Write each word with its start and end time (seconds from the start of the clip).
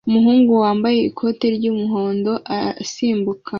Umuhungu 0.07 0.51
wambaye 0.63 0.97
ikoti 1.09 1.45
ry'umuhondo 1.55 2.31
asimbuka 2.55 3.49